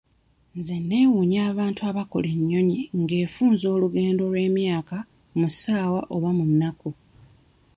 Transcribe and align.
Nze 0.57 0.75
neewuunya 0.89 1.39
abantu 1.51 1.81
abaakola 1.89 2.27
ennyonyi 2.35 2.79
nga 2.99 3.15
efunza 3.25 3.65
olugendo 3.75 4.21
olw'emyaka 4.27 4.97
mu 5.39 5.47
ssaawa 5.53 5.99
oba 6.15 6.29
mu 6.37 6.43
nnaku. 6.51 6.89